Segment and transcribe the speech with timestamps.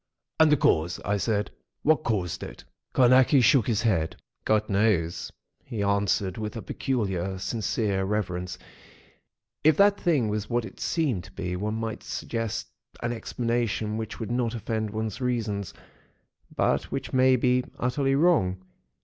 [0.39, 1.51] "And the cause?" I said.
[1.83, 4.15] "What caused it?" Carnacki shook his head.
[4.45, 5.31] "God knows,"
[5.63, 8.57] he answered, with a peculiar sincere reverence.
[9.63, 12.71] "IF that thing was what it seemed to be, one might suggest
[13.03, 15.63] an explanation, which would not offend one's reason,
[16.55, 18.57] but which may be utterly wrong.